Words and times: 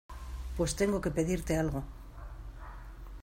pues 0.57 0.75
tengo 0.75 0.99
que 0.99 1.11
pedirte 1.11 1.55
algo. 1.55 1.83